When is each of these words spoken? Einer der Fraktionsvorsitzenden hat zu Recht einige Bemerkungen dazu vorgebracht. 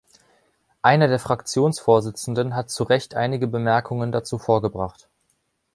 Einer 0.81 1.07
der 1.09 1.19
Fraktionsvorsitzenden 1.19 2.55
hat 2.55 2.71
zu 2.71 2.85
Recht 2.85 3.13
einige 3.13 3.45
Bemerkungen 3.45 4.11
dazu 4.11 4.39
vorgebracht. 4.39 5.07